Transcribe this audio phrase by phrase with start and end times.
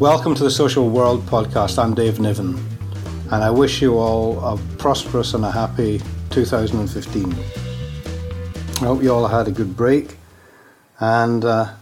[0.00, 1.78] Welcome to the Social World podcast.
[1.78, 2.58] I'm Dave Niven,
[3.30, 6.00] and I wish you all a prosperous and a happy
[6.30, 7.34] 2015.
[7.34, 10.16] I hope you all had a good break
[11.00, 11.74] and uh,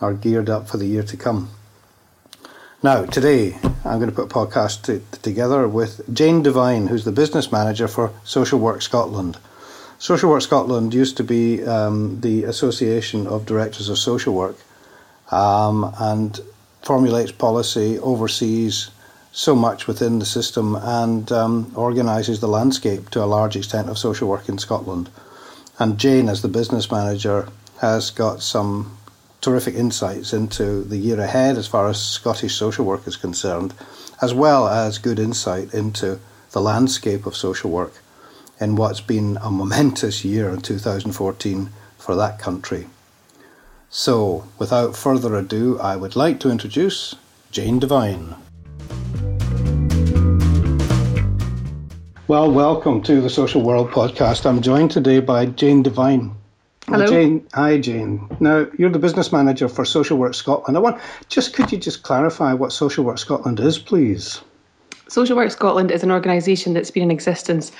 [0.00, 1.50] are geared up for the year to come.
[2.82, 7.12] Now, today I'm going to put a podcast t- together with Jane Devine, who's the
[7.12, 9.36] business manager for Social Work Scotland.
[9.98, 14.56] Social Work Scotland used to be um, the Association of Directors of Social Work
[15.30, 16.40] um, and
[16.86, 18.90] formulates policy, oversees
[19.32, 23.98] so much within the system, and um, organises the landscape to a large extent of
[23.98, 25.10] social work in Scotland.
[25.80, 27.48] And Jane, as the business manager,
[27.80, 28.96] has got some
[29.40, 33.74] terrific insights into the year ahead as far as Scottish social work is concerned,
[34.22, 36.20] as well as good insight into
[36.52, 37.94] the landscape of social work
[38.60, 42.86] in what's been a momentous year in 2014 for that country.
[43.88, 47.14] So, without further ado, I would like to introduce
[47.52, 48.34] Jane Devine.
[52.28, 54.44] Well, welcome to the Social World podcast.
[54.44, 56.34] I'm joined today by Jane Devine.
[56.88, 57.06] Hello.
[57.06, 58.28] Jane, hi Jane.
[58.40, 60.76] Now you're the business manager for Social Work Scotland.
[60.76, 64.40] I want just could you just clarify what Social Work Scotland is, please?
[65.08, 67.70] Social Work Scotland is an organisation that's been in existence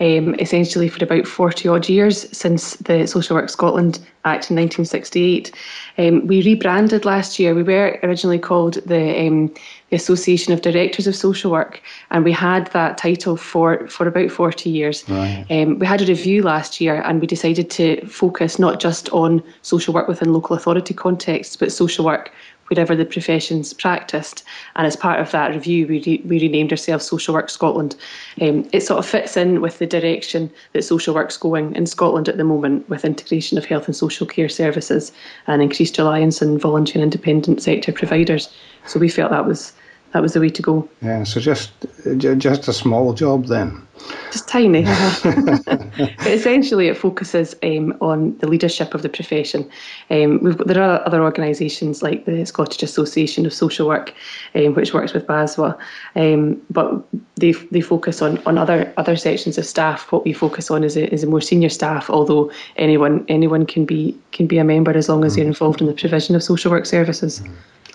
[0.00, 5.54] um, essentially for about 40 odd years since the Social Work Scotland Act in 1968.
[5.96, 7.54] Um, we rebranded last year.
[7.54, 9.48] We were originally called the, um,
[9.88, 14.30] the Association of Directors of Social Work, and we had that title for, for about
[14.30, 15.08] 40 years.
[15.08, 15.46] Right.
[15.50, 19.42] Um, we had a review last year and we decided to focus not just on
[19.62, 22.30] social work within local authority contexts, but social work
[22.68, 24.44] wherever the professions practiced.
[24.76, 27.96] And as part of that review, we, re- we renamed ourselves Social Work Scotland.
[28.40, 32.28] Um, it sort of fits in with the direction that social work's going in Scotland
[32.28, 35.12] at the moment with integration of health and social care services
[35.46, 38.48] and increased reliance on voluntary and independent sector providers.
[38.86, 39.72] So we felt that was
[40.14, 40.88] that was the way to go.
[41.02, 41.72] Yeah, so just
[42.18, 43.84] just a small job then.
[44.30, 44.84] Just tiny.
[45.24, 49.68] but essentially, it focuses um, on the leadership of the profession.
[50.10, 54.14] Um, we've got, there are other organisations like the Scottish Association of Social Work,
[54.54, 55.76] um, which works with BASWA,
[56.14, 57.04] um, but
[57.34, 60.12] they they focus on, on other other sections of staff.
[60.12, 62.08] What we focus on is a, is a more senior staff.
[62.08, 65.88] Although anyone anyone can be can be a member as long as they're involved in
[65.88, 67.42] the provision of social work services.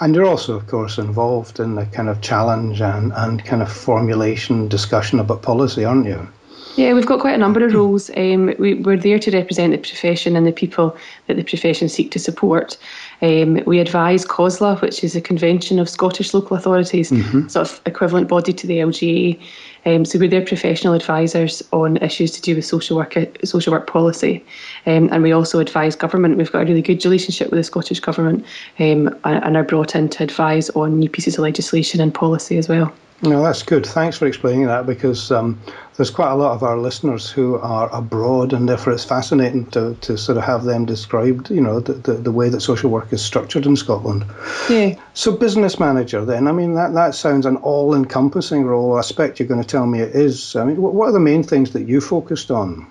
[0.01, 3.71] And you're also, of course, involved in the kind of challenge and, and kind of
[3.71, 6.27] formulation discussion about policy, aren't you?
[6.75, 8.09] Yeah, we've got quite a number of roles.
[8.15, 10.95] Um, we, we're there to represent the profession and the people
[11.27, 12.77] that the profession seek to support.
[13.21, 17.09] Um, we advise COSLA, which is a convention of Scottish local authorities,
[17.51, 19.37] sort of equivalent body to the LGA.
[19.85, 23.87] Um, so we're their professional advisors on issues to do with social work, social work
[23.87, 24.43] policy,
[24.85, 26.37] um, and we also advise government.
[26.37, 28.45] We've got a really good relationship with the Scottish government,
[28.79, 32.57] um, and, and are brought in to advise on new pieces of legislation and policy
[32.57, 32.93] as well.
[33.21, 33.85] No, that's good.
[33.85, 35.59] Thanks for explaining that because um,
[35.97, 39.95] there's quite a lot of our listeners who are abroad, and therefore it's fascinating to,
[39.95, 43.11] to sort of have them described, you know, the, the, the way that social work
[43.11, 44.23] is structured in Scotland.
[44.69, 44.95] Yeah.
[45.13, 48.95] So, business manager, then, I mean, that, that sounds an all encompassing role.
[48.95, 50.55] I expect you're going to tell me it is.
[50.55, 52.87] I mean, what, what are the main things that you focused on?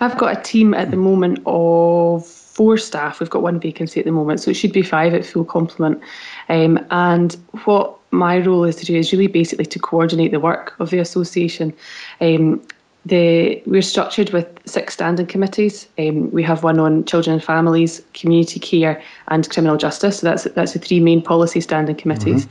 [0.00, 3.20] I've got a team at the moment of four staff.
[3.20, 6.02] We've got one vacancy at the moment, so it should be five at full complement.
[6.50, 7.32] Um, and
[7.64, 10.98] what my role is to do is really basically to coordinate the work of the
[10.98, 11.72] association.
[12.20, 12.60] Um,
[13.06, 15.88] the, we're structured with six standing committees.
[15.98, 20.20] Um, we have one on children and families, community care, and criminal justice.
[20.20, 22.46] So that's that's the three main policy standing committees.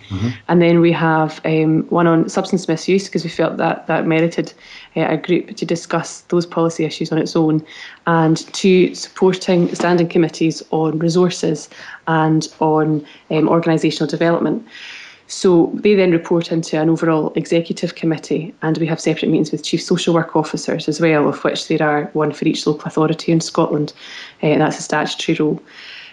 [0.48, 4.52] And then we have um, one on substance misuse because we felt that that merited
[4.96, 7.64] uh, a group to discuss those policy issues on its own,
[8.08, 11.70] and two supporting standing committees on resources
[12.08, 14.68] and on um, organisational development.
[15.30, 19.64] So they then report into an overall executive committee, and we have separate meetings with
[19.64, 23.32] chief social work officers as well, of which there are one for each local authority
[23.32, 23.94] in Scotland.
[24.42, 25.62] Uh, that's a statutory role.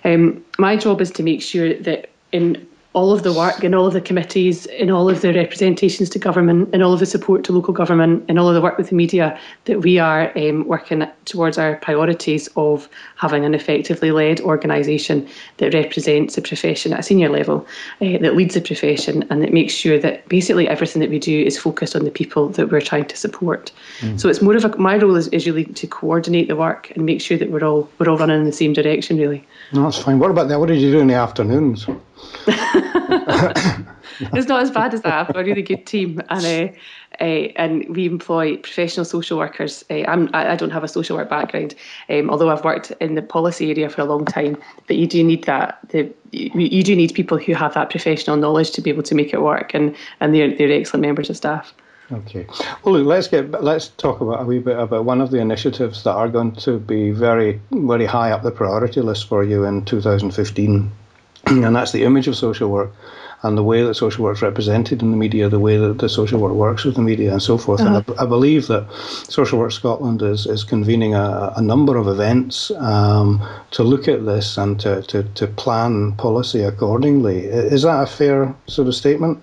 [0.05, 2.67] Um, my job is to make sure that in
[2.97, 6.19] all of the work, in all of the committees, in all of the representations to
[6.19, 8.89] government, in all of the support to local government, in all of the work with
[8.89, 14.41] the media, that we are um, working towards our priorities of having an effectively led
[14.41, 15.29] organisation
[15.59, 17.67] that represents the profession at a senior level,
[18.01, 21.43] uh, that leads the profession, and that makes sure that basically everything that we do
[21.43, 23.73] is focused on the people that we're trying to support.
[24.17, 27.05] So it's more of a my role is, is really to coordinate the work and
[27.05, 29.47] make sure that we're all we're all running in the same direction, really.
[29.75, 30.19] No, that's fine.
[30.19, 30.59] What about that?
[30.59, 31.87] What did you do in the afternoons?
[34.33, 35.13] it's not as bad as that.
[35.13, 36.77] I've a really good team, and uh,
[37.21, 39.85] uh, and we employ professional social workers.
[39.91, 41.75] Uh, I'm, I don't have a social work background,
[42.09, 44.57] um, although I've worked in the policy area for a long time.
[44.87, 45.79] But you do need that.
[45.89, 49.15] The, you, you do need people who have that professional knowledge to be able to
[49.15, 51.73] make it work, and and they're they're excellent members of staff.
[52.13, 52.47] Okay.
[52.85, 56.05] Well, look, let's get let's talk about a wee bit about one of the initiatives
[56.05, 59.85] that are going to be very very high up the priority list for you in
[59.85, 60.91] 2015,
[61.65, 62.93] and that's the image of social work
[63.43, 66.09] and the way that social work is represented in the media, the way that the
[66.09, 67.81] social work works with the media, and so forth.
[67.81, 68.03] Uh-huh.
[68.07, 68.91] And I, I, believe that
[69.29, 74.25] Social Work Scotland is, is convening a, a number of events um, to look at
[74.25, 77.45] this and to, to, to plan policy accordingly.
[77.45, 79.43] Is that a fair sort of statement?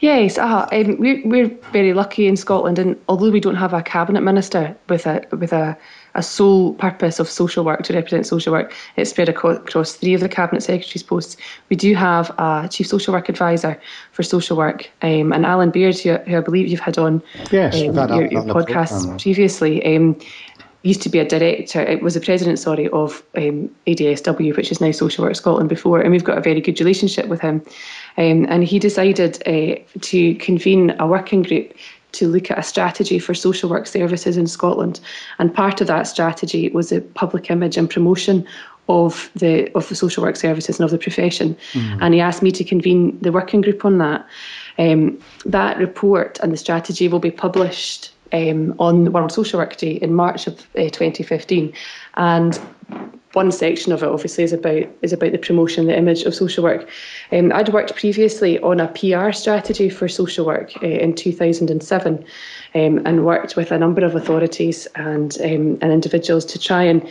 [0.00, 3.82] Yes, uh, um, we're, we're very lucky in Scotland, and although we don't have a
[3.82, 5.78] cabinet minister with a with a,
[6.14, 10.20] a sole purpose of social work to represent social work, it's spread across three of
[10.20, 11.36] the cabinet secretaries' posts.
[11.68, 13.80] We do have a chief social work advisor
[14.12, 17.74] for social work, um, and Alan Baird, who, who, I believe you've had on yes,
[17.74, 19.84] um, your, your podcast previously.
[19.84, 20.18] Um,
[20.82, 24.80] used to be a director, it was the president, sorry, of um, ADSW, which is
[24.80, 27.62] now Social Work Scotland before, and we've got a very good relationship with him.
[28.18, 31.72] Um, and he decided uh, to convene a working group
[32.12, 35.00] to look at a strategy for social work services in Scotland.
[35.38, 38.46] And part of that strategy was the public image and promotion
[38.88, 41.56] of the of the social work services and of the profession.
[41.72, 41.98] Mm.
[42.00, 44.26] And he asked me to convene the working group on that.
[44.78, 49.92] Um, that report and the strategy will be published um, on World Social Work Day
[49.92, 51.72] in March of uh, 2015.
[52.14, 52.60] And
[53.32, 56.62] one section of it obviously is about is about the promotion, the image of social
[56.62, 56.88] work.
[57.32, 62.24] Um, I'd worked previously on a PR strategy for social work uh, in 2007,
[62.74, 67.08] um, and worked with a number of authorities and um, and individuals to try and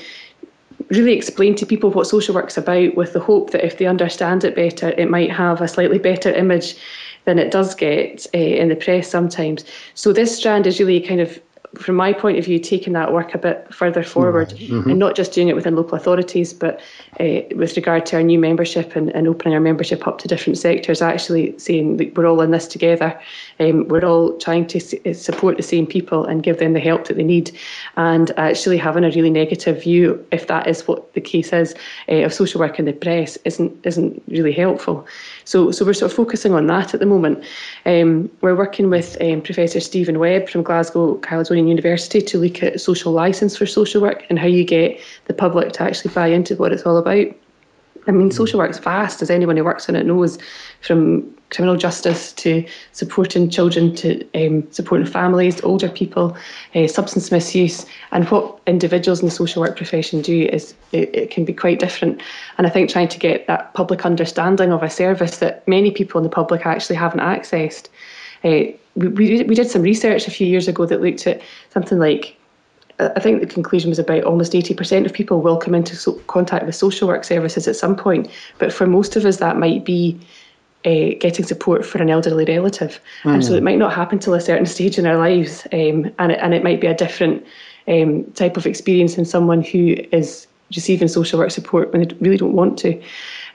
[0.89, 4.43] really explain to people what social work's about, with the hope that if they understand
[4.43, 6.75] it better, it might have a slightly better image
[7.25, 9.63] than it does get uh, in the press sometimes.
[9.93, 11.39] So this strand is really kind of
[11.75, 14.89] from my point of view, taking that work a bit further forward mm-hmm.
[14.89, 16.81] and not just doing it within local authorities, but
[17.19, 20.57] uh, with regard to our new membership and, and, opening our membership up to different
[20.57, 23.17] sectors, actually saying that we're all in this together.
[23.59, 27.07] Um, we're all trying to s- support the same people and give them the help
[27.07, 27.57] that they need,
[27.95, 31.73] and actually having a really negative view, if that is what the case is,
[32.09, 35.07] uh, of social work in the press isn't isn't really helpful.
[35.51, 37.43] So, so we're sort of focusing on that at the moment.
[37.85, 42.79] Um, we're working with um, Professor Stephen Webb from Glasgow Caledonian University to look at
[42.79, 46.55] social licence for social work and how you get the public to actually buy into
[46.55, 47.27] what it's all about.
[48.07, 50.37] I mean, social work's vast, as anyone who works in it knows,
[50.79, 56.35] from criminal justice to supporting children to um, supporting families, older people,
[56.73, 61.29] uh, substance misuse, and what individuals in the social work profession do is it, it,
[61.29, 62.21] can be quite different.
[62.57, 66.17] And I think trying to get that public understanding of a service that many people
[66.17, 67.89] in the public actually haven't accessed.
[68.43, 72.35] Uh, we, we, did some research a few years ago that looked at something like
[72.99, 76.65] I think the conclusion was about almost 80% of people will come into so- contact
[76.65, 78.29] with social work services at some point.
[78.59, 80.19] But for most of us, that might be
[80.85, 82.99] uh, getting support for an elderly relative.
[83.23, 83.35] Mm.
[83.35, 85.67] And so it might not happen till a certain stage in our lives.
[85.71, 87.45] Um, and, it, and it might be a different
[87.87, 92.37] um, type of experience in someone who is receiving social work support when they really
[92.37, 93.01] don't want to.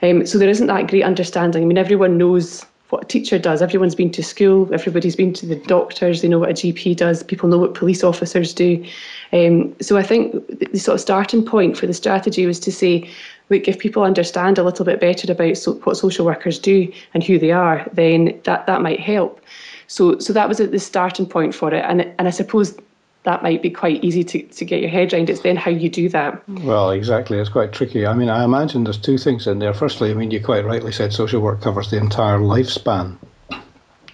[0.01, 1.63] Um, so there isn't that great understanding.
[1.63, 3.61] I mean, everyone knows what a teacher does.
[3.61, 7.21] Everyone's been to school, everybody's been to the doctors, they know what a GP does,
[7.21, 8.85] people know what police officers do.
[9.33, 13.09] Um, so I think the sort of starting point for the strategy was to say,
[13.49, 17.23] look, if people understand a little bit better about so, what social workers do and
[17.23, 19.41] who they are, then that, that might help.
[19.87, 21.83] So, so that was the starting point for it.
[21.87, 22.77] And, and I suppose
[23.23, 25.29] that might be quite easy to, to get your head around.
[25.29, 26.47] It's then how you do that.
[26.47, 27.39] Well, exactly.
[27.39, 28.05] It's quite tricky.
[28.05, 29.73] I mean, I imagine there's two things in there.
[29.73, 33.17] Firstly, I mean, you quite rightly said social work covers the entire lifespan.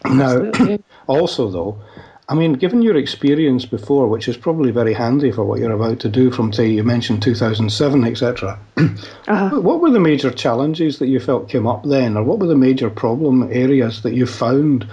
[0.05, 0.51] Now,
[1.07, 1.81] also, though,
[2.29, 5.99] I mean, given your experience before, which is probably very handy for what you're about
[6.01, 9.59] to do from, say, you mentioned 2007, etc., uh-huh.
[9.59, 12.55] what were the major challenges that you felt came up then, or what were the
[12.55, 14.87] major problem areas that you found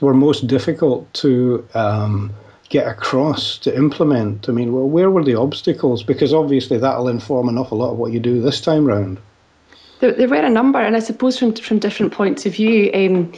[0.00, 2.32] were most difficult to um,
[2.70, 4.48] get across to implement?
[4.48, 6.02] I mean, well, where were the obstacles?
[6.02, 9.18] Because obviously that'll inform an awful lot of what you do this time round.
[9.98, 12.90] There, there were a number, and I suppose from from different points of view.
[12.94, 13.32] Um,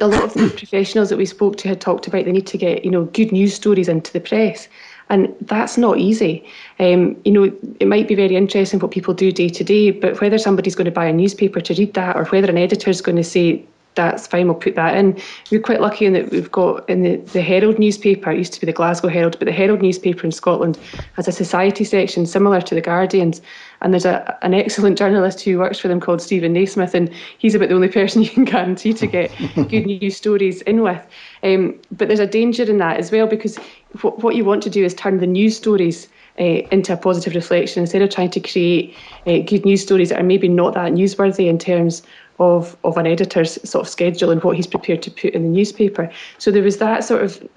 [0.00, 2.58] a lot of the professionals that we spoke to had talked about the need to
[2.58, 4.68] get you know good news stories into the press,
[5.08, 6.44] and that's not easy.
[6.78, 7.44] Um, you know,
[7.80, 10.86] it might be very interesting what people do day to day, but whether somebody's going
[10.86, 13.64] to buy a newspaper to read that, or whether an editor is going to say
[13.94, 15.20] that's fine, we'll put that in.
[15.50, 18.60] We're quite lucky in that we've got in the, the Herald newspaper, it used to
[18.60, 20.78] be the Glasgow Herald, but the Herald newspaper in Scotland
[21.16, 23.40] has a society section similar to the Guardian's.
[23.82, 27.54] And there's a, an excellent journalist who works for them called Stephen Naysmith, and he's
[27.54, 31.04] about the only person you can guarantee to get good news stories in with.
[31.42, 33.56] Um, but there's a danger in that as well because
[34.02, 37.34] what, what you want to do is turn the news stories uh, into a positive
[37.34, 40.92] reflection instead of trying to create uh, good news stories that are maybe not that
[40.92, 42.02] newsworthy in terms
[42.40, 45.48] of, of an editor's sort of schedule and what he's prepared to put in the
[45.48, 46.10] newspaper.
[46.38, 47.48] So there was that sort of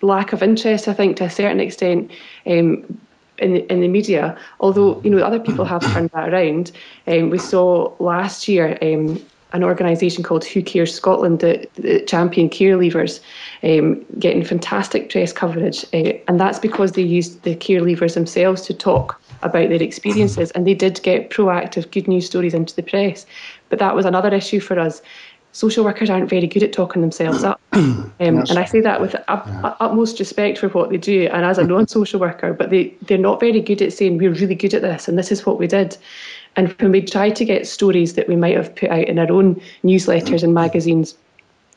[0.00, 2.10] lack of interest, I think, to a certain extent.
[2.46, 2.98] Um,
[3.38, 6.70] in the, in the media, although you know other people have turned that around.
[7.08, 9.20] Um, we saw last year um,
[9.52, 13.20] an organisation called Who Cares Scotland, the, the champion care leavers,
[13.64, 18.62] um, getting fantastic press coverage, uh, and that's because they used the care leavers themselves
[18.62, 22.82] to talk about their experiences, and they did get proactive good news stories into the
[22.82, 23.26] press.
[23.68, 25.02] But that was another issue for us.
[25.54, 29.14] Social workers aren't very good at talking themselves up, um, and I say that with
[29.28, 29.74] up, yeah.
[29.80, 32.54] utmost respect for what they do, and as a non-social worker.
[32.54, 35.30] But they they're not very good at saying we're really good at this, and this
[35.30, 35.96] is what we did.
[36.56, 39.30] And when we tried to get stories that we might have put out in our
[39.30, 41.14] own newsletters and magazines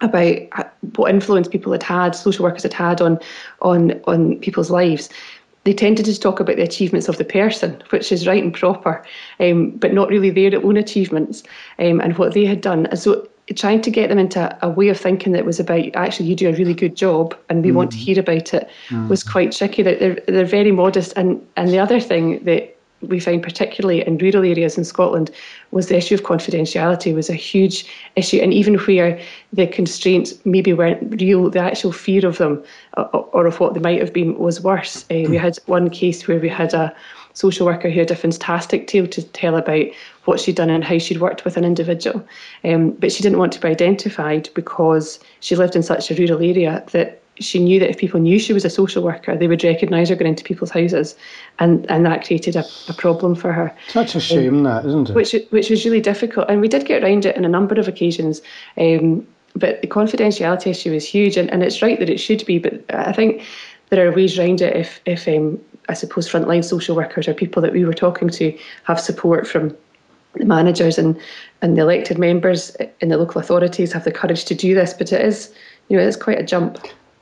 [0.01, 0.35] about
[0.95, 3.19] what influence people had had, social workers had had on
[3.61, 5.09] on on people's lives,
[5.65, 9.03] they tended to talk about the achievements of the person, which is right and proper,
[9.39, 11.43] um, but not really their own achievements
[11.79, 12.85] um, and what they had done.
[12.85, 16.27] And so trying to get them into a way of thinking that was about actually
[16.27, 17.75] you do a really good job and we mm.
[17.75, 18.05] want to mm-hmm.
[18.05, 19.07] hear about it mm.
[19.07, 19.83] was quite tricky.
[19.83, 21.13] They're, they're very modest.
[21.15, 25.31] And, and the other thing that we find particularly in rural areas in Scotland
[25.71, 27.85] was the issue of confidentiality was a huge
[28.15, 28.37] issue.
[28.37, 29.19] And even where
[29.53, 32.63] the constraints maybe weren't real the actual fear of them
[32.95, 35.03] or of what they might have been was worse.
[35.11, 36.95] Uh, we had one case where we had a
[37.33, 39.85] social worker who had a fantastic tale to tell about
[40.23, 42.25] what she'd done and how she'd worked with an individual.
[42.63, 46.41] Um, but she didn't want to be identified because she lived in such a rural
[46.41, 49.63] area that she knew that if people knew she was a social worker, they would
[49.63, 51.15] recognise her going into people's houses,
[51.59, 53.75] and, and that created a, a problem for her.
[53.89, 55.15] Such a shame, um, that isn't it?
[55.15, 57.87] Which which was really difficult, and we did get around it on a number of
[57.87, 58.41] occasions.
[58.77, 62.59] Um, but the confidentiality issue is huge, and, and it's right that it should be.
[62.59, 63.43] But I think
[63.89, 67.61] there are ways around it if if um, I suppose frontline social workers or people
[67.61, 69.75] that we were talking to have support from
[70.35, 71.19] the managers and
[71.61, 74.93] and the elected members in the local authorities have the courage to do this.
[74.93, 75.53] But it is
[75.89, 76.77] you know it's quite a jump.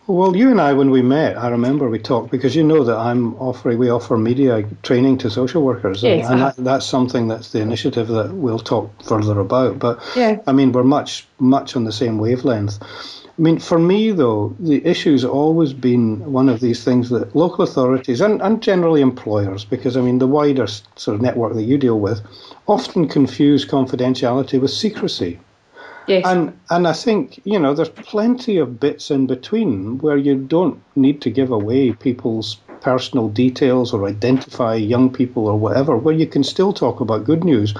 [0.06, 2.98] Well, you and I, when we met, I remember we talked because you know that
[2.98, 7.54] I'm offering, we offer media training to social workers, yes, and, that, that's something that's
[7.54, 9.80] the initiative that we'll talk further about.
[9.80, 10.40] But yeah.
[10.46, 12.80] I mean, we're much, much on the same wavelength.
[12.82, 17.64] I mean, for me though, the issue's always been one of these things that local
[17.64, 21.78] authorities and, and generally employers, because I mean, the wider sort of network that you
[21.78, 22.22] deal with,
[22.68, 25.40] often confuse confidentiality with secrecy.
[26.08, 26.26] Yes.
[26.26, 30.82] And and I think you know there's plenty of bits in between where you don't
[30.96, 36.28] need to give away people's personal details or identify young people or whatever, where you
[36.28, 37.74] can still talk about good news.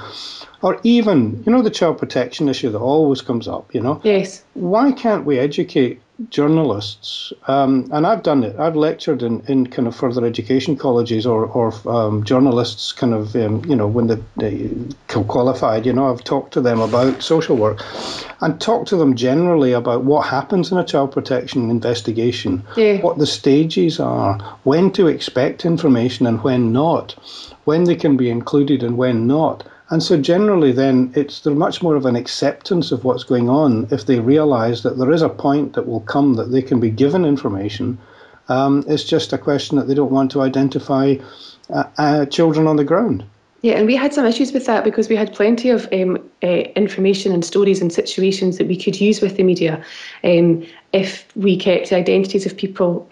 [0.62, 4.00] Or even, you know, the child protection issue that always comes up, you know?
[4.02, 4.42] Yes.
[4.54, 8.56] Why can't we educate journalists, um, and I've done it.
[8.58, 13.34] I've lectured in, in kind of further education colleges or, or um, journalists, kind of,
[13.34, 14.70] um, you know, when they, they
[15.08, 17.82] qualified, you know, I've talked to them about social work
[18.40, 23.00] and talked to them generally about what happens in a child protection investigation, yeah.
[23.00, 27.12] what the stages are, when to expect information and when not,
[27.64, 29.66] when they can be included and when not.
[29.94, 34.06] And so generally, then it's much more of an acceptance of what's going on if
[34.06, 37.24] they realise that there is a point that will come that they can be given
[37.24, 37.96] information.
[38.48, 41.14] Um, it's just a question that they don't want to identify
[41.70, 43.22] uh, uh, children on the ground.
[43.62, 46.46] Yeah, and we had some issues with that because we had plenty of um, uh,
[46.74, 49.80] information and stories and situations that we could use with the media
[50.24, 53.06] um, if we kept the identities of people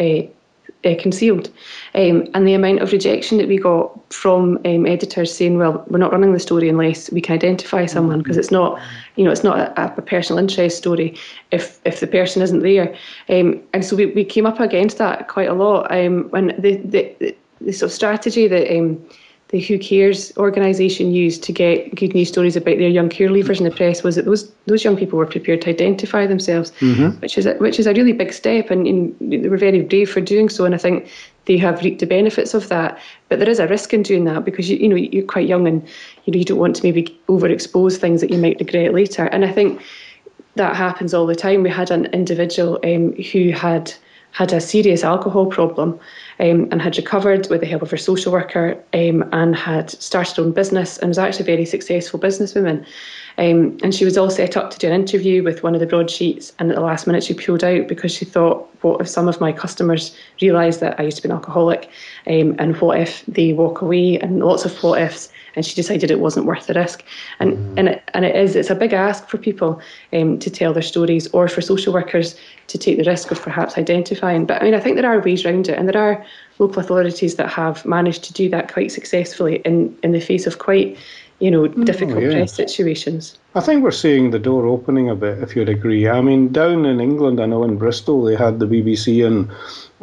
[0.85, 1.49] uh, concealed.
[1.95, 5.99] Um, and the amount of rejection that we got from um, editors saying, "Well, we're
[5.99, 8.81] not running the story unless we can identify someone because it's not,
[9.17, 11.17] you know, it's not a, a, personal interest story
[11.51, 12.95] if if the person isn't there."
[13.29, 15.91] Um, and so we, we came up against that quite a lot.
[15.91, 19.01] Um, when the, the the sort of strategy that um,
[19.53, 23.59] the Who Cares organisation used to get good news stories about their young care leavers
[23.59, 27.11] in the press was that those those young people were prepared to identify themselves, mm-hmm.
[27.21, 30.11] which is a, which is a really big step, and, and, they were very brave
[30.11, 30.65] for doing so.
[30.65, 31.07] And I think
[31.45, 32.99] they have reaped the benefits of that.
[33.29, 35.69] But there is a risk in doing that because you you know you're quite young
[35.69, 35.87] and
[36.25, 39.27] you know you don't want to maybe overexpose things that you might regret later.
[39.27, 39.83] And I think
[40.55, 41.63] that happens all the time.
[41.63, 43.93] We had an individual um, who had
[44.33, 45.99] had a serious alcohol problem
[46.41, 50.37] um, and had recovered with the help of her social worker um, and had started
[50.37, 52.85] her own business and was actually a very successful businesswoman.
[53.39, 55.87] Um, and she was all set up to do an interview with one of the
[55.87, 59.29] broadsheets, and at the last minute she pulled out because she thought, what if some
[59.29, 61.89] of my customers realise that I used to be an alcoholic,
[62.27, 66.11] um, and what if they walk away, and lots of what ifs and she decided
[66.11, 67.05] it wasn't worth the risk.
[67.41, 67.75] And mm.
[67.79, 68.57] and it, and it is.
[68.57, 69.81] It's a big ask for people
[70.13, 72.35] um, to tell their stories, or for social workers
[72.69, 74.47] to take the risk of perhaps identifying.
[74.47, 76.25] But I mean, I think there are ways around it, and there are
[76.59, 80.59] local authorities that have managed to do that quite successfully in in the face of
[80.59, 80.99] quite
[81.43, 81.85] you know, mm.
[81.85, 82.33] difficult oh, yeah.
[82.35, 83.37] press situations.
[83.57, 86.09] I think we're seeing the door opening a bit, if you'd agree.
[86.09, 89.51] I mean, down in England, I know in Bristol, they had the BBC and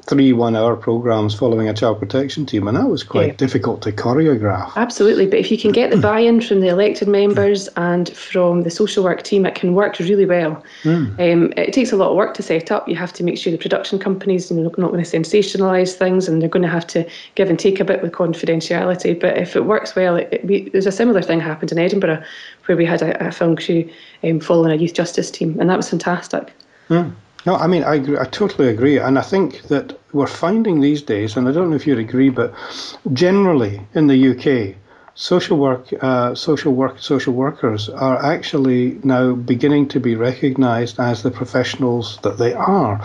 [0.06, 3.34] three one hour programs following a child protection team, and that was quite yeah.
[3.34, 4.72] difficult to choreograph.
[4.76, 8.64] Absolutely, but if you can get the buy in from the elected members and from
[8.64, 10.64] the social work team, it can work really well.
[10.84, 11.20] Mm.
[11.20, 12.88] Um, it takes a lot of work to set up.
[12.88, 16.42] You have to make sure the production companies are not going to sensationalise things and
[16.42, 19.20] they're going to have to give and take a bit with confidentiality.
[19.20, 22.24] But if it works well, it, it, we, there's a similar thing happened in Edinburgh
[22.66, 23.90] where we had a, a film crew
[24.24, 26.54] um, following a youth justice team, and that was fantastic.
[26.90, 27.14] Mm.
[27.46, 28.98] No, I mean, I, agree, I totally agree.
[28.98, 32.30] And I think that we're finding these days, and I don't know if you'd agree,
[32.30, 32.54] but
[33.14, 34.76] generally in the UK,
[35.16, 41.24] social work, uh, social work, social workers are actually now beginning to be recognised as
[41.24, 43.02] the professionals that they are,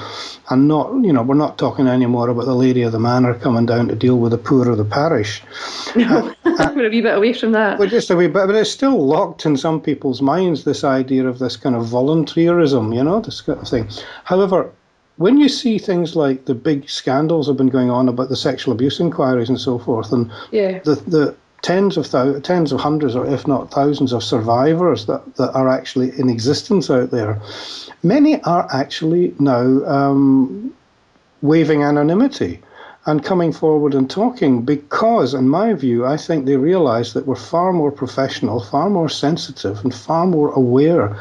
[0.51, 3.67] and not, you know, we're not talking anymore about the lady of the manor coming
[3.67, 5.43] down to deal with the poor of the parish.
[5.97, 7.79] No, uh, we're a wee bit away from that.
[7.79, 10.65] We're just a wee bit, but it's still locked in some people's minds.
[10.65, 13.89] This idea of this kind of volunteerism, you know, this kind of thing.
[14.25, 14.71] However,
[15.17, 18.75] when you see things like the big scandals have been going on about the sexual
[18.75, 20.81] abuse inquiries and so forth, and yeah.
[20.81, 25.50] the, the tens of tens of hundreds, or if not thousands, of survivors that, that
[25.54, 27.40] are actually in existence out there.
[28.02, 30.75] Many are actually now um,
[31.40, 32.61] waiving anonymity
[33.06, 37.35] and coming forward and talking because, in my view, I think they realise that we're
[37.35, 41.16] far more professional, far more sensitive, and far more aware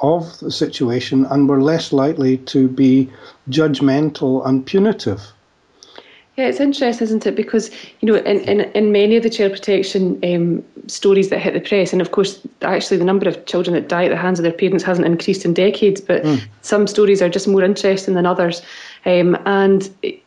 [0.00, 3.10] of the situation, and we're less likely to be
[3.50, 5.32] judgmental and punitive.
[6.38, 7.34] Yeah, it's interesting, isn't it?
[7.34, 7.68] Because
[7.98, 11.60] you know, in, in, in many of the child protection um, stories that hit the
[11.60, 14.44] press, and of course, actually, the number of children that die at the hands of
[14.44, 16.00] their parents hasn't increased in decades.
[16.00, 16.40] But mm.
[16.62, 18.62] some stories are just more interesting than others.
[19.04, 20.22] Um, and it,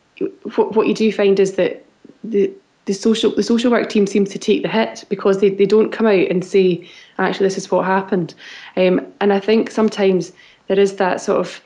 [0.56, 1.86] what, what you do find is that
[2.25, 2.52] the
[2.88, 5.93] the social the social work team seems to take the hit because they, they don't
[5.93, 6.86] come out and say
[7.19, 8.34] actually this is what happened.
[8.76, 10.34] Um, and I think sometimes
[10.67, 11.62] there is that sort of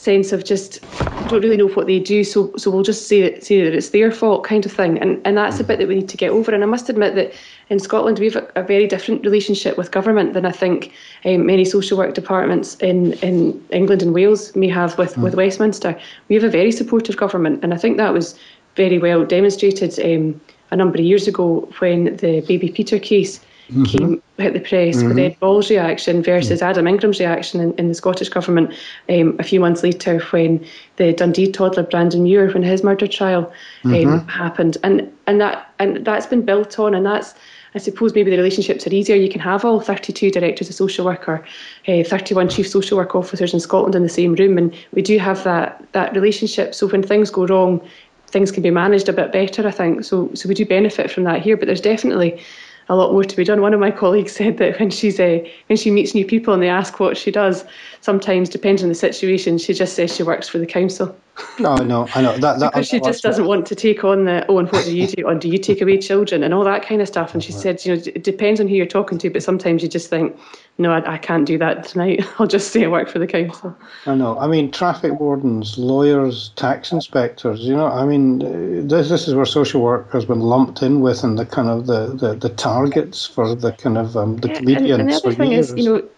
[0.00, 0.80] sense of just
[1.28, 3.90] don't really know what they do, so so we'll just say that, say that it's
[3.90, 4.98] their fault, kind of thing.
[4.98, 6.54] And and that's a bit that we need to get over.
[6.54, 7.34] And I must admit that
[7.68, 10.92] in Scotland we have a, a very different relationship with government than I think
[11.26, 15.22] um, many social work departments in, in England and Wales may have with, mm.
[15.22, 15.94] with Westminster.
[16.28, 18.38] We have a very supportive government, and I think that was
[18.76, 23.84] very well demonstrated um, a number of years ago when the Baby Peter case mm-hmm.
[23.84, 25.08] came hit the press mm-hmm.
[25.08, 28.72] with Ed Balls' reaction versus Adam Ingram's reaction in, in the Scottish Government
[29.08, 30.64] um, a few months later when
[30.96, 33.52] the Dundee toddler Brandon Muir, when his murder trial
[33.84, 34.28] um, mm-hmm.
[34.28, 37.34] happened, and and that and that's been built on, and that's
[37.74, 39.16] I suppose maybe the relationships are easier.
[39.16, 41.44] You can have all 32 directors of social work or
[41.86, 45.18] uh, 31 chief social work officers in Scotland in the same room, and we do
[45.18, 46.74] have that that relationship.
[46.74, 47.80] So when things go wrong,
[48.26, 49.66] things can be managed a bit better.
[49.66, 50.30] I think so.
[50.34, 52.42] So we do benefit from that here, but there's definitely
[52.90, 53.62] a lot more to be done.
[53.62, 56.62] One of my colleagues said that when she's uh, when she meets new people and
[56.62, 57.64] they ask what she does,
[58.02, 61.16] sometimes depending on the situation, she just says she works for the council.
[61.60, 64.46] No, no, I know that, that because she just doesn't want to take on the
[64.48, 65.26] oh, and what do you do?
[65.26, 67.34] Or do you take away children and all that kind of stuff?
[67.34, 69.88] And she said, you know, it depends on who you're talking to, but sometimes you
[69.88, 70.38] just think,
[70.78, 72.24] no, I, I can't do that tonight.
[72.38, 73.76] I'll just say I work for the council.
[74.06, 74.38] I know.
[74.38, 77.60] I mean, traffic wardens, lawyers, tax inspectors.
[77.60, 81.00] You know, I mean, uh, this this is where social work has been lumped in
[81.00, 84.48] with, and the kind of the, the, the targets for the kind of um, the
[84.48, 84.90] comedians.
[84.92, 85.72] And, and the other thing years.
[85.72, 86.08] is, you know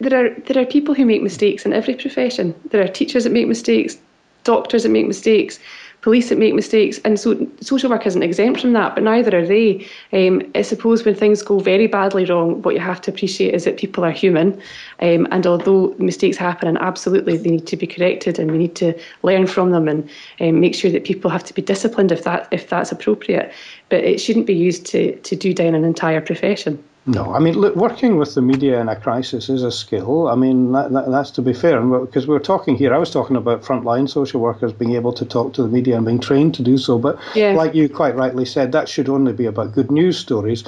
[0.00, 2.54] there are there are people who make mistakes in every profession.
[2.70, 3.96] There are teachers that make mistakes,
[4.44, 5.58] doctors that make mistakes,
[6.02, 8.94] police that make mistakes, and so social work isn't exempt from that.
[8.94, 9.86] But neither are they.
[10.12, 13.64] Um, I suppose when things go very badly wrong, what you have to appreciate is
[13.64, 14.60] that people are human,
[15.00, 18.76] um, and although mistakes happen, and absolutely they need to be corrected, and we need
[18.76, 20.08] to learn from them, and
[20.40, 23.52] um, make sure that people have to be disciplined if that if that's appropriate.
[23.88, 26.82] But it shouldn't be used to to do down an entire profession.
[27.10, 30.28] No, I mean, look, working with the media in a crisis is a skill.
[30.28, 31.80] I mean, that, that, that's to be fair.
[31.80, 35.52] Because we're talking here, I was talking about frontline social workers being able to talk
[35.54, 36.98] to the media and being trained to do so.
[36.98, 37.52] But yeah.
[37.52, 40.62] like you quite rightly said, that should only be about good news stories.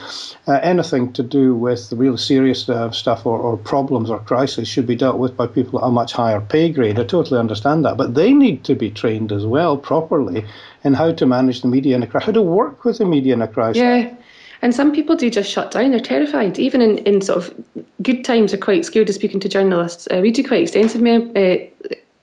[0.48, 4.66] Uh, anything to do with the real serious uh, stuff or, or problems or crisis
[4.66, 6.98] should be dealt with by people at a much higher pay grade.
[6.98, 7.96] I totally understand that.
[7.96, 10.44] But they need to be trained as well properly
[10.82, 13.34] in how to manage the media in a crisis, how to work with the media
[13.34, 13.80] in a crisis.
[13.80, 14.14] Yeah.
[14.62, 15.90] And some people do just shut down.
[15.90, 16.58] They're terrified.
[16.58, 17.64] Even in, in sort of
[18.00, 20.06] good times, are quite scared of speaking to journalists.
[20.10, 21.56] Uh, we do quite extensive mem- uh,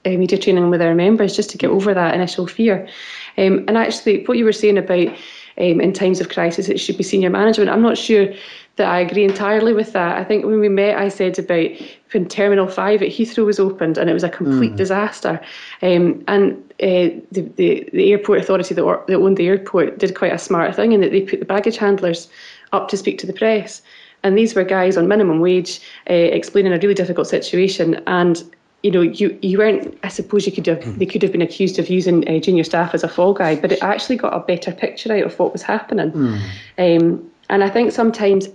[0.06, 2.88] uh, media training with our members just to get over that initial fear.
[3.38, 5.10] Um, and actually, what you were saying about
[5.58, 7.70] um, in times of crisis, it should be senior management.
[7.70, 8.34] I'm not sure
[8.78, 10.18] that I agree entirely with that.
[10.18, 11.70] I think when we met, I said about
[12.12, 14.78] when Terminal 5 at Heathrow was opened and it was a complete mm.
[14.78, 15.42] disaster.
[15.82, 20.32] Um, and uh, the, the, the, airport authority that, that owned the airport did quite
[20.32, 22.30] a smart thing in that they put the baggage handlers
[22.72, 23.82] up to speak to the press.
[24.24, 28.02] And these were guys on minimum wage uh, explaining a really difficult situation.
[28.08, 28.44] And
[28.84, 29.98] you know, you, you weren't.
[30.04, 30.80] I suppose you could have.
[30.80, 31.00] Mm.
[31.00, 33.74] They could have been accused of using uh, junior staff as a fall guy, but
[33.74, 36.12] it actually got a better picture out of what was happening.
[36.12, 36.42] Mm.
[36.78, 38.48] Um, and I think sometimes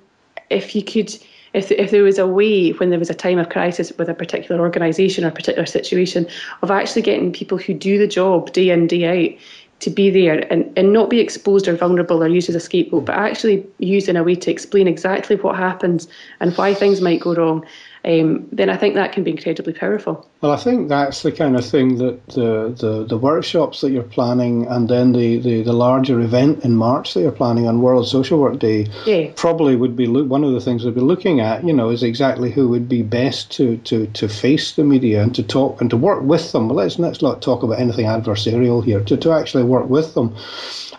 [0.49, 1.15] if you could
[1.55, 4.15] if, if there was a way when there was a time of crisis with a
[4.15, 6.27] particular organisation or particular situation
[6.63, 9.41] of actually getting people who do the job day in day out
[9.81, 13.05] to be there and, and not be exposed or vulnerable or used as a scapegoat,
[13.05, 16.09] but actually used in a way to explain exactly what happens
[16.41, 17.65] and why things might go wrong
[18.05, 20.29] um, then I think that can be incredibly powerful.
[20.41, 24.03] Well, I think that's the kind of thing that the, the, the workshops that you're
[24.03, 28.07] planning and then the, the, the larger event in March that you're planning on World
[28.07, 29.33] Social Work Day yeah.
[29.37, 32.03] probably would be lo- one of the things we'd be looking at, you know, is
[32.03, 35.89] exactly who would be best to, to, to face the media and to talk and
[35.91, 36.69] to work with them.
[36.69, 40.37] Well, let's, let's not talk about anything adversarial here, to, to actually work with them.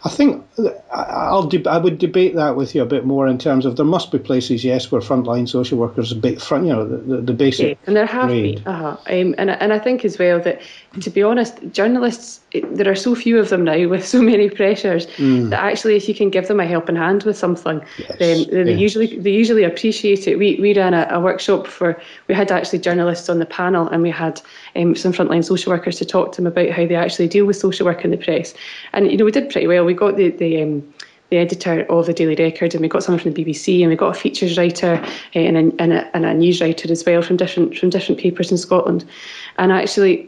[0.04, 0.46] I think
[0.91, 3.86] I'll de- I would debate that with you a bit more in terms of there
[3.86, 7.67] must be places, yes, where frontline social workers, bit front, you know, the, the basic.
[7.67, 8.63] Yeah, and there have grade.
[8.63, 8.97] been, uh-huh.
[9.08, 10.62] Um, and and I think as well that
[11.01, 15.08] to be honest, journalists there are so few of them now with so many pressures
[15.17, 15.49] mm.
[15.49, 18.17] that actually if you can give them a helping hand with something, yes.
[18.19, 18.77] then they yeah.
[18.77, 20.38] usually they usually appreciate it.
[20.38, 24.01] We we ran a, a, workshop for we had actually journalists on the panel and
[24.01, 24.41] we had
[24.75, 27.55] um, some frontline social workers to talk to them about how they actually deal with
[27.55, 28.53] social work in the press,
[28.93, 29.86] and you know we did pretty well.
[29.86, 30.93] We got the the um,
[31.29, 33.95] the editor of the Daily Record, and we got someone from the BBC, and we
[33.95, 35.01] got a features writer
[35.35, 38.19] uh, and, a, and, a, and a news writer as well from different from different
[38.19, 39.05] papers in Scotland.
[39.57, 40.27] And actually,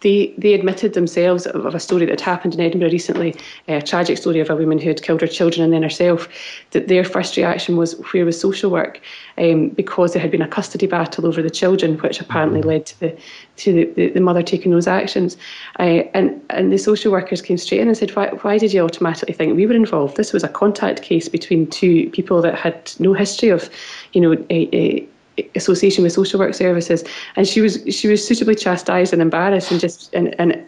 [0.00, 3.34] they they admitted themselves of, a story that had happened in Edinburgh recently,
[3.68, 6.28] a tragic story of a woman who had killed her children and then herself.
[6.70, 9.00] That their first reaction was, "Where was social work?"
[9.36, 13.00] Um, because there had been a custody battle over the children, which apparently led to
[13.00, 13.16] the
[13.56, 15.36] to the, the, the mother taking those actions.
[15.78, 18.82] Uh, and and the social workers came straight in and said, "Why why did you
[18.82, 20.16] automatically think we were involved?
[20.16, 23.70] This was a contact case between two people that had no history of,
[24.12, 25.08] you know." A, a,
[25.54, 27.04] association with social work services,
[27.36, 30.66] and she was she was suitably chastised and embarrassed, and just and, and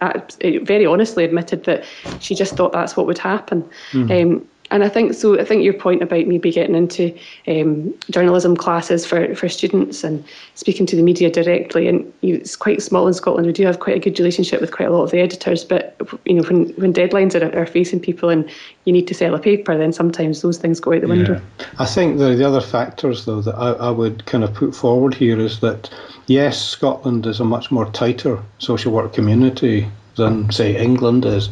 [0.67, 1.85] very honestly admitted that
[2.21, 3.63] she just thought that's what would happen.
[3.93, 4.33] Mm-hmm.
[4.35, 5.39] Um, and I think so.
[5.39, 7.17] I think your point about maybe getting into
[7.49, 12.55] um, journalism classes for, for students and speaking to the media directly, and you, it's
[12.55, 13.47] quite small in Scotland.
[13.47, 16.01] We do have quite a good relationship with quite a lot of the editors, but
[16.25, 18.49] you know when when deadlines are, are facing people and
[18.85, 21.41] you need to sell a paper, then sometimes those things go out the window.
[21.79, 25.15] I think the the other factors though that I, I would kind of put forward
[25.15, 25.91] here is that
[26.27, 31.49] yes, Scotland is a much more tighter social work community than say England is.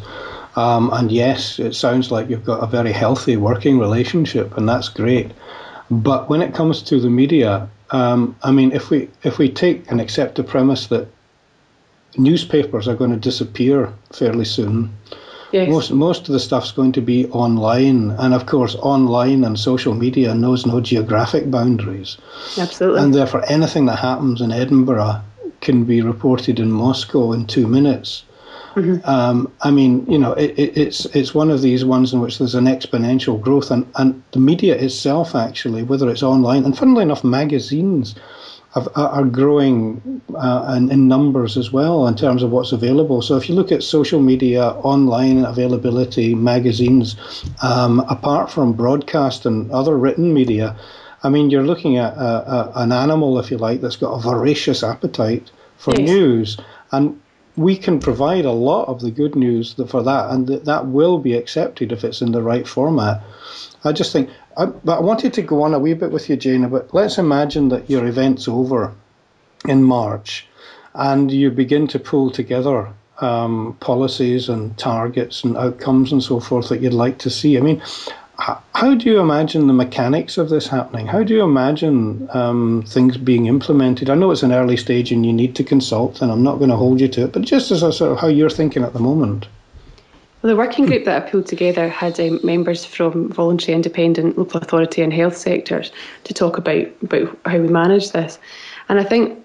[0.59, 4.89] Um, and yes, it sounds like you've got a very healthy working relationship, and that's
[4.89, 5.31] great.
[5.89, 9.89] But when it comes to the media, um, I mean, if we if we take
[9.89, 11.07] and accept the premise that
[12.17, 14.91] newspapers are going to disappear fairly soon,
[15.53, 15.69] yes.
[15.69, 19.93] most most of the stuff's going to be online, and of course, online and social
[19.93, 22.17] media knows no geographic boundaries.
[22.57, 23.01] Absolutely.
[23.01, 25.21] And therefore, anything that happens in Edinburgh
[25.61, 28.23] can be reported in Moscow in two minutes.
[28.75, 29.09] Mm-hmm.
[29.09, 32.37] Um, I mean, you know, it, it, it's it's one of these ones in which
[32.37, 37.03] there's an exponential growth, and, and the media itself, actually, whether it's online, and funnily
[37.03, 38.15] enough, magazines
[38.73, 43.21] have, are growing uh, in, in, numbers as well in terms of what's available.
[43.21, 47.15] So if you look at social media, online availability, magazines,
[47.63, 50.77] um, apart from broadcast and other written media,
[51.23, 54.21] I mean, you're looking at a, a, an animal, if you like, that's got a
[54.21, 56.09] voracious appetite for yes.
[56.09, 56.57] news.
[56.91, 57.19] And
[57.55, 61.19] we can provide a lot of the good news for that, and that that will
[61.19, 63.21] be accepted if it's in the right format.
[63.83, 66.35] I just think, I, but I wanted to go on a wee bit with you,
[66.35, 66.67] Jane.
[66.69, 68.93] But let's imagine that your event's over
[69.67, 70.47] in March,
[70.93, 76.69] and you begin to pull together um, policies and targets and outcomes and so forth
[76.69, 77.57] that you'd like to see.
[77.57, 77.81] I mean,
[78.39, 81.07] how do you imagine the mechanics of this happening?
[81.07, 84.09] How do you imagine um, things being implemented?
[84.09, 86.69] I know it's an early stage and you need to consult, and I'm not going
[86.69, 88.93] to hold you to it, but just as a sort of how you're thinking at
[88.93, 89.47] the moment.
[90.41, 94.61] Well, the working group that I pulled together had um, members from voluntary, independent, local
[94.61, 95.91] authority, and health sectors
[96.23, 98.39] to talk about about how we manage this.
[98.87, 99.37] And I think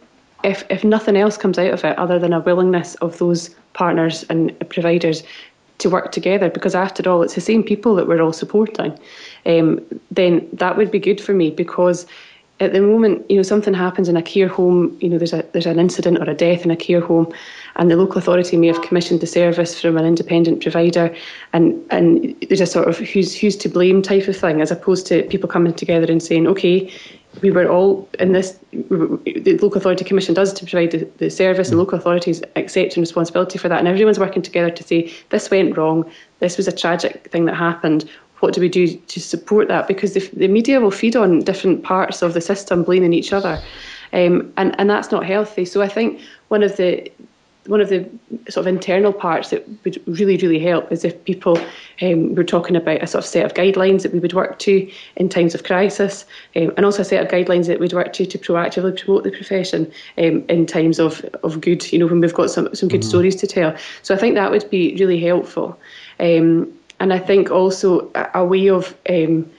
[0.45, 4.25] if if nothing else comes out of it other than a willingness of those partners
[4.31, 5.25] and providers
[5.79, 8.97] to work together, because after all, it's the same people that we're all supporting,
[9.47, 12.07] um, then that would be good for me because
[12.61, 15.45] at the moment, you know, something happens in a care home, you know, there's a
[15.53, 17.33] there's an incident or a death in a care home,
[17.77, 21.15] and the local authority may have commissioned the service from an independent provider,
[21.53, 25.07] and and there's a sort of who's who's to blame type of thing, as opposed
[25.09, 26.91] to people coming together and saying, okay,
[27.43, 28.59] we were all in this.
[28.73, 33.59] The local authority commission does to provide the, the service, and local authorities accepting responsibility
[33.59, 37.31] for that, and everyone's working together to say this went wrong, this was a tragic
[37.31, 38.09] thing that happened
[38.45, 39.89] what do we do to support that?
[39.89, 43.59] Because the, the media will feed on different parts of the system, blaming each other,
[44.13, 45.65] um, and and that's not healthy.
[45.65, 47.11] So I think one of the
[47.67, 48.09] one of the
[48.49, 51.59] sort of internal parts that would really, really help is if people
[52.03, 54.91] um, were talking about a sort of set of guidelines that we would work to
[55.17, 58.27] in times of crisis, um, and also a set of guidelines that we'd work to
[58.27, 62.35] to proactively promote the profession um, in times of, of good, you know, when we've
[62.35, 63.09] got some, some good mm-hmm.
[63.09, 63.75] stories to tell.
[64.03, 65.79] So I think that would be really helpful.
[66.21, 69.51] Um, and I think also a, a way of um,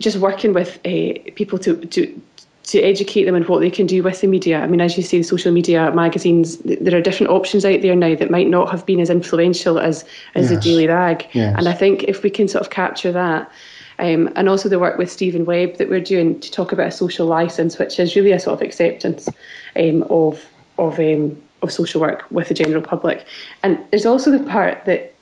[0.00, 2.20] just working with uh, people to, to
[2.68, 4.60] to educate them on what they can do with the media.
[4.60, 8.14] I mean, as you say, social media, magazines, there are different options out there now
[8.14, 10.04] that might not have been as influential as,
[10.34, 10.64] as yes.
[10.64, 11.26] the Daily Rag.
[11.32, 11.54] Yes.
[11.56, 13.50] And I think if we can sort of capture that,
[13.98, 16.92] um, and also the work with Stephen Webb that we're doing to talk about a
[16.92, 19.28] social license, which is really a sort of acceptance
[19.76, 20.44] um, of
[20.76, 23.24] of um, of social work with the general public.
[23.62, 25.14] And there's also the part that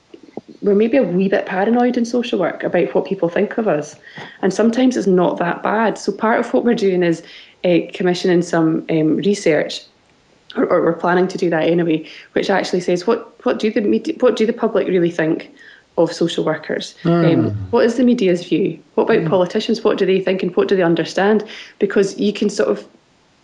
[0.61, 3.95] we're maybe a wee bit paranoid in social work about what people think of us.
[4.41, 5.97] And sometimes it's not that bad.
[5.97, 7.23] So part of what we're doing is
[7.63, 9.81] uh, commissioning some um, research,
[10.55, 13.81] or, or, we're planning to do that anyway, which actually says what, what do the
[13.81, 15.53] media, what do the public really think
[15.97, 16.95] of social workers?
[17.03, 17.33] Mm.
[17.33, 18.79] Um, what is the media's view?
[18.95, 19.29] What about mm.
[19.29, 19.83] politicians?
[19.83, 21.43] What do they think and what do they understand?
[21.79, 22.87] Because you can sort of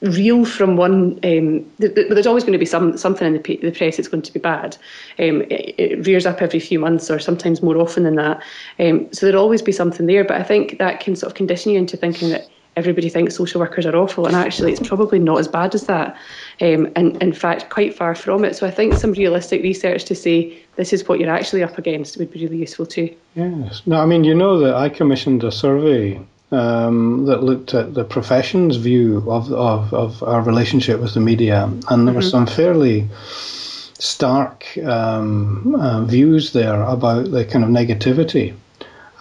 [0.03, 1.13] reel from one.
[1.23, 3.97] Um, th- th- there's always going to be some something in the, p- the press
[3.97, 4.77] that's going to be bad.
[5.17, 8.43] Um, it, it, rears up every few months, or sometimes more often than that.
[8.79, 10.23] Um, so there'll always be something there.
[10.23, 13.61] But I think that can sort of condition you into thinking that everybody thinks social
[13.61, 16.17] workers are awful, and actually it's probably not as bad as that.
[16.61, 18.55] Um, and in fact, quite far from it.
[18.55, 22.17] So I think some realistic research to say this is what you're actually up against
[22.17, 23.15] would be really useful too.
[23.35, 23.81] Yes.
[23.85, 26.19] No, I mean, you know that I commissioned a survey
[26.53, 31.63] um, that looked at the profession's view of, of, of our relationship with the media,
[31.63, 32.15] and there mm-hmm.
[32.15, 33.07] were some fairly
[33.99, 38.53] stark um, uh, views there about the kind of negativity.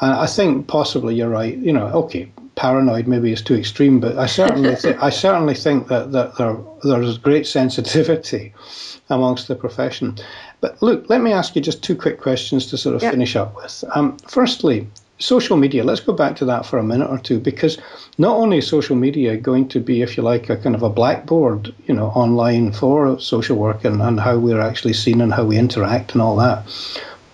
[0.00, 1.56] And I think possibly you're right.
[1.56, 5.88] You know, okay, paranoid maybe is too extreme, but I certainly th- I certainly think
[5.88, 8.52] that, that there there's great sensitivity
[9.10, 10.16] amongst the profession.
[10.60, 13.12] But look, let me ask you just two quick questions to sort of yep.
[13.12, 13.84] finish up with.
[13.94, 14.88] Um, firstly,
[15.22, 17.78] social media, let's go back to that for a minute or two, because
[18.18, 20.90] not only is social media going to be, if you like, a kind of a
[20.90, 25.44] blackboard, you know, online for social work and, and how we're actually seen and how
[25.44, 26.66] we interact and all that,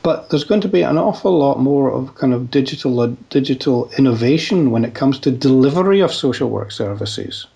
[0.02, 4.70] but there's going to be an awful lot more of kind of digital digital innovation
[4.70, 7.46] when it comes to delivery of social work services.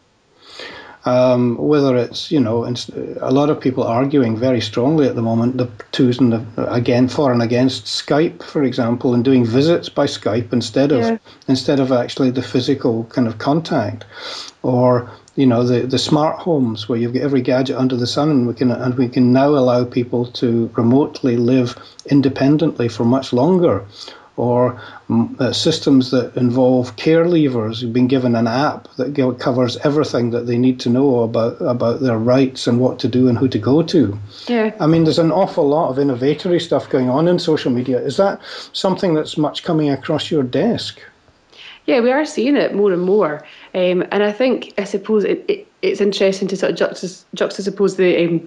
[1.04, 2.64] Um, whether it's you know
[3.20, 7.08] a lot of people arguing very strongly at the moment the twos and the again
[7.08, 11.18] for and against Skype for example and doing visits by Skype instead of yeah.
[11.48, 14.04] instead of actually the physical kind of contact
[14.62, 18.30] or you know the the smart homes where you've got every gadget under the sun
[18.30, 23.32] and we can and we can now allow people to remotely live independently for much
[23.32, 23.84] longer
[24.37, 29.77] or mm, uh, systems that involve care leavers who've been given an app that covers
[29.79, 33.38] everything that they need to know about about their rights and what to do and
[33.38, 34.18] who to go to.
[34.47, 34.75] Yeah.
[34.81, 38.01] I mean, there's an awful lot of innovatory stuff going on in social media.
[38.01, 38.40] Is that
[38.73, 41.01] something that's much coming across your desk?
[41.87, 45.45] Yeah, we are seeing it more and more, um, and I think I suppose it,
[45.49, 48.40] it, it's interesting to sort of juxtapose, juxtapose the um,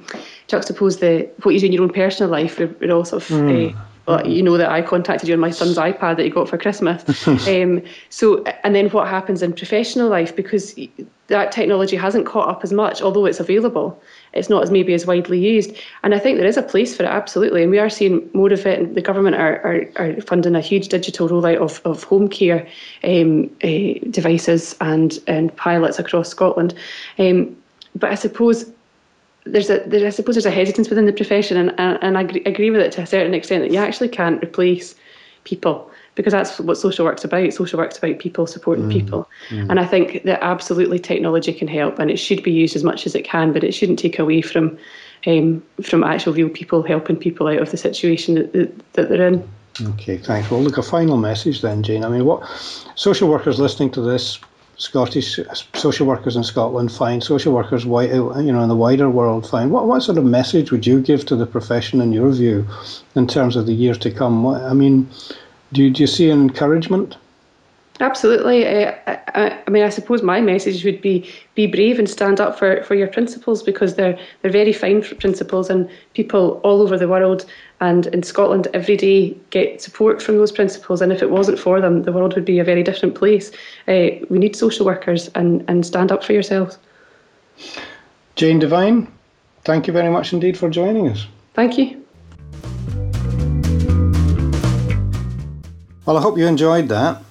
[0.47, 2.57] juxtapose the what you do in your own personal life.
[2.57, 3.29] We're, all sort of.
[3.29, 3.75] Mm.
[3.75, 6.47] Uh, well, you know that I contacted you on my son's iPad that he got
[6.47, 7.27] for Christmas.
[7.47, 10.75] um, so, and then what happens in professional life because
[11.27, 13.99] that technology hasn't caught up as much, although it's available.
[14.33, 17.03] It's not as maybe as widely used, and I think there is a place for
[17.03, 18.79] it absolutely, and we are seeing more of it.
[18.79, 22.67] And the government are are, are funding a huge digital rollout of, of home care
[23.03, 26.75] um, uh, devices and and pilots across Scotland.
[27.17, 27.55] Um,
[27.95, 28.69] but I suppose
[29.45, 32.21] there's a there, I suppose there's a hesitance within the profession, and and, and I
[32.21, 34.95] agree, agree with it to a certain extent that you actually can't replace
[35.43, 37.53] people because that's what social work's about.
[37.53, 38.91] Social work's about people supporting mm.
[38.91, 39.29] people.
[39.49, 39.69] Mm.
[39.69, 43.05] And I think that absolutely technology can help and it should be used as much
[43.05, 44.77] as it can, but it shouldn't take away from
[45.27, 49.27] um, from actual real people helping people out of the situation that, that, that they're
[49.27, 49.49] in.
[49.81, 50.49] Okay, thanks.
[50.49, 52.05] Well, look, a final message then, Jane.
[52.05, 52.47] I mean, what
[52.95, 54.39] social workers listening to this,
[54.77, 55.39] Scottish
[55.73, 59.49] social workers in Scotland find, social workers, white, uh, you know, in the wider world
[59.49, 59.71] find.
[59.71, 62.67] What what sort of message would you give to the profession, in your view,
[63.15, 64.43] in terms of the years to come?
[64.43, 65.09] What, I mean,
[65.71, 67.15] do you, do you see an encouragement?
[68.01, 68.67] Absolutely.
[68.67, 72.41] Uh, I, I, I, mean, I suppose my message would be be brave and stand
[72.41, 76.97] up for, for your principles because they're they're very fine principles, and people all over
[76.97, 77.45] the world
[77.81, 81.01] and in Scotland every day get support from those principles.
[81.01, 83.51] And if it wasn't for them, the world would be a very different place.
[83.87, 86.77] Uh, we need social workers and, and stand up for yourselves.
[88.35, 89.11] Jane Devine,
[89.63, 91.27] thank you very much indeed for joining us.
[91.53, 92.01] Thank you.
[96.05, 97.21] Well, I hope you enjoyed that.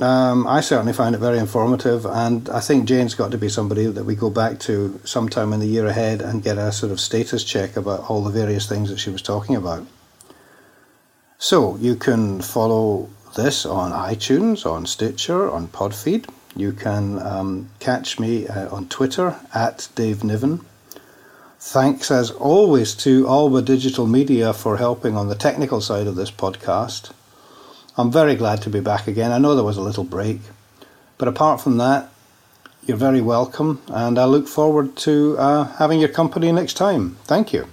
[0.00, 3.86] Um, I certainly find it very informative, and I think Jane's got to be somebody
[3.86, 6.98] that we go back to sometime in the year ahead and get a sort of
[6.98, 9.86] status check about all the various things that she was talking about.
[11.38, 16.28] So you can follow this on iTunes, on Stitcher, on Podfeed.
[16.56, 20.64] You can um, catch me uh, on Twitter at Dave Niven.
[21.60, 26.30] Thanks as always to Alba Digital Media for helping on the technical side of this
[26.30, 27.12] podcast.
[27.96, 29.30] I'm very glad to be back again.
[29.30, 30.40] I know there was a little break,
[31.16, 32.10] but apart from that,
[32.84, 37.16] you're very welcome, and I look forward to uh, having your company next time.
[37.24, 37.68] Thank you.